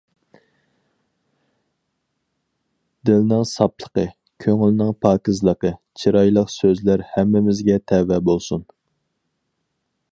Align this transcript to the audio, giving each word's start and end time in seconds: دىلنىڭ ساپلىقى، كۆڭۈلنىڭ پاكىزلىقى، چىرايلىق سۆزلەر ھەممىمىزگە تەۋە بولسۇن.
دىلنىڭ 3.09 3.45
ساپلىقى، 3.51 4.07
كۆڭۈلنىڭ 4.45 4.91
پاكىزلىقى، 5.07 5.73
چىرايلىق 6.05 6.51
سۆزلەر 6.57 7.07
ھەممىمىزگە 7.13 7.79
تەۋە 7.93 8.21
بولسۇن. 8.31 8.67